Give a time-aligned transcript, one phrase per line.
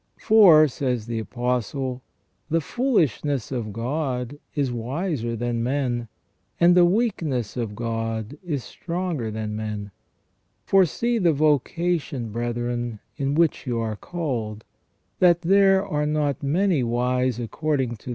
[0.17, 2.01] "For," says the Apostle,"
[2.49, 6.07] the foolishness of God is wiser than men,
[6.59, 9.91] and the weakness of God is Stronger than men.
[10.65, 14.65] For see the vocation, brethren, in which you are called,
[15.19, 18.09] that there are not many wise according to ON EVIL AND THE ORIGIN OF EVIL.